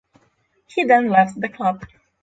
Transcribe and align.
He 0.65 0.83
then 0.83 1.09
left 1.09 1.39
the 1.39 1.47
club. 1.47 1.85